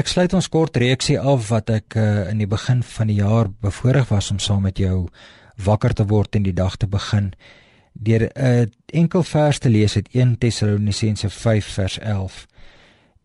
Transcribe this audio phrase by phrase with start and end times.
[0.00, 3.50] Ek sluit ons kort reeksie af wat ek uh, in die begin van die jaar
[3.60, 5.10] bevoorreg was om saam met jou
[5.60, 7.34] wakker te word en die dag te begin
[7.92, 8.62] deur 'n uh,
[8.96, 12.46] enkel vers te lees uit 1 Tessalonisense 5 vers 11.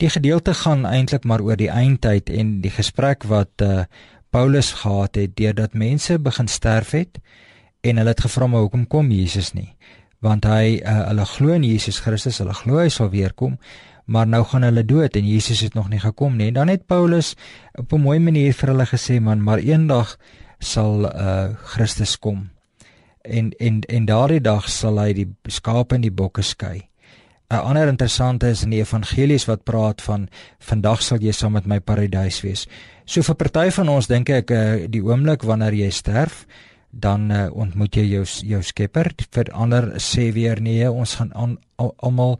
[0.03, 3.85] Die gedeelte gaan eintlik maar oor die eindtyd en die gesprek wat uh,
[4.29, 7.19] Paulus gehad het deurdat mense begin sterf het
[7.81, 9.71] en hulle het gevra maar hoekom kom Jesus nie?
[10.19, 13.59] Want hy uh, hulle glo in Jesus Christus, hulle glo hy sal weer kom,
[14.05, 16.47] maar nou gaan hulle dood en Jesus het nog nie gekom nie.
[16.47, 17.35] En dan het Paulus
[17.73, 20.17] op 'n mooi manier vir hulle gesê man, maar eendag
[20.59, 22.49] sal uh Christus kom.
[23.21, 26.89] En en en daardie dag sal hy die skape en die bokke skei.
[27.49, 31.65] 'n Ander interessante is in die evangelies wat praat van vandag sal jy saam met
[31.65, 32.67] my paradys wees.
[33.05, 36.45] So vir party van ons dink ek uh, die oomblik wanneer jy sterf,
[36.95, 39.11] dan uh, ontmoet jy jou jou Skepper.
[39.35, 42.37] Vir ander sê weer nee, ons gaan almal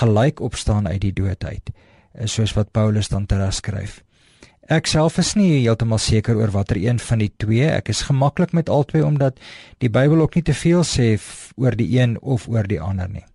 [0.00, 1.72] gelyk opstaan uit die dood uit.
[2.14, 4.00] Eh, soos wat Paulus dan teras skryf.
[4.66, 7.68] Ek self is nie heeltemal seker oor watter een van die twee.
[7.70, 9.38] Ek is gemaklik met albei omdat
[9.82, 11.14] die Bybel ook nie te veel sê
[11.56, 13.26] oor die een of oor die ander nie.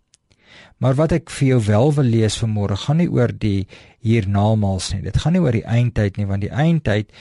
[0.81, 3.67] Maar wat ek vir jou wel wil lees vanmôre gaan nie oor die
[4.03, 5.03] hiernamaals nie.
[5.05, 7.11] Dit gaan nie oor die eindtyd nie want die eindtyd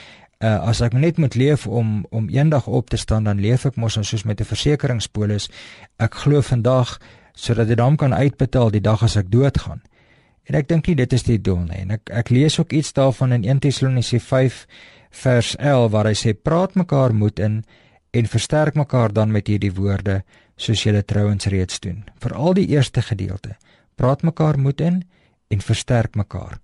[0.41, 3.77] uh, as ek net moet leef om om eendag op te staan dan leef ek
[3.77, 5.49] mos soos met 'n versekeringspolis
[5.99, 6.99] ek glo vandag
[7.35, 9.83] sodat dit dan kan uitbetaal die dag as ek doodgaan.
[10.45, 12.93] En ek dink nie dit is die doel nie en ek ek lees ook iets
[12.93, 14.67] daarvan in 1 Tessalonisense 5
[15.11, 17.65] vers 11 waar hy sê praat mekaar moed in
[18.11, 20.23] en versterk mekaar dan met hierdie woorde
[20.57, 22.05] soos julle trouens reeds doen.
[22.19, 23.57] Veral die eerste gedeelte
[23.97, 25.05] praat mekaar moed in
[25.49, 26.59] en versterk mekaar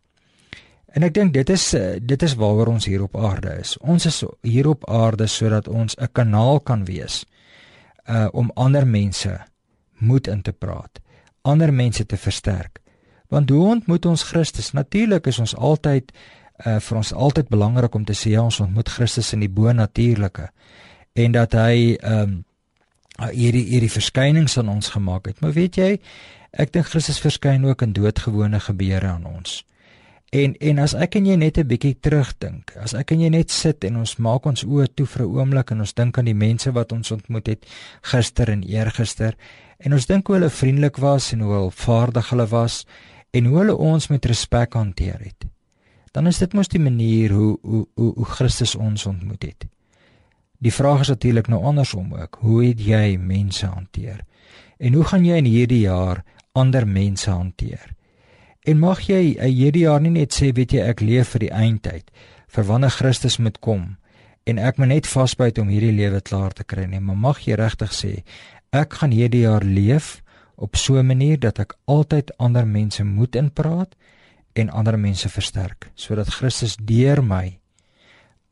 [0.96, 3.74] En ek dink dit is eh, dit is waaroor ons hier op aarde is.
[3.84, 7.24] Ons is hier op aarde sodat ons 'n kanaal kan wees
[8.08, 9.40] uh om ander mense
[9.98, 11.00] moed in te praat,
[11.42, 12.80] ander mense te versterk.
[13.28, 14.72] Want hoe ontmoet ons Christus?
[14.72, 16.12] Natuurlik is ons altyd
[16.66, 20.48] uh vir ons altyd belangrik om te sê ja, ons ontmoet Christus in die bo-natuurlike
[21.12, 22.44] en dat hy um,
[23.32, 25.40] hierdie hierdie verskynings aan ons gemaak het.
[25.40, 26.00] Maar weet jy,
[26.52, 29.64] ek dink Christus verskyn ook in doodgewone gebeure aan ons.
[30.36, 33.50] En en as ek en jy net 'n bietjie terugdink, as ek en jy net
[33.50, 36.34] sit en ons maak ons oë toe vir 'n oomblik en ons dink aan die
[36.34, 37.66] mense wat ons ontmoet het
[38.02, 39.34] gister en eergister
[39.78, 42.84] en ons dink hoe hulle vriendelik was en hoe hulpvaardig hulle was
[43.32, 45.46] en hoe hulle ons met respek hanteer het.
[46.12, 49.66] Dan is dit mos die manier hoe hoe hoe, hoe Christus ons ontmoet het.
[50.58, 52.38] Die vraag is natuurlik nou andersom ook.
[52.40, 54.24] Hoe het jy mense hanteer?
[54.78, 57.95] En hoe gaan jy in hierdie jaar ander mense hanteer?
[58.66, 61.54] En mag jy uh, hierdie jaar nie net sê weet jy ek leef vir die
[61.54, 62.10] eindtyd,
[62.50, 63.96] vir wanneer Christus moet kom
[64.46, 67.56] en ek moet net vasbyt om hierdie lewe klaar te kry nie, maar mag jy
[67.58, 68.12] regtig sê
[68.74, 70.20] ek gaan hierdie jaar leef
[70.56, 73.94] op so 'n manier dat ek altyd ander mense moet inpraat
[74.54, 77.58] en ander mense versterk sodat Christus deur my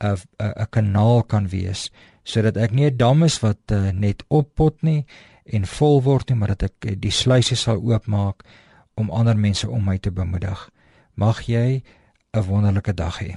[0.00, 1.90] 'n 'n kanaal kan wees
[2.24, 5.06] sodat ek nie 'n dam is wat uh, net oppot nie
[5.44, 8.44] en vol word nie maar dat ek die sluise sal oopmaak
[8.94, 10.68] om ander mense om my te bemoedig.
[11.14, 11.82] Mag jy
[12.32, 13.36] 'n wonderlike dag hê.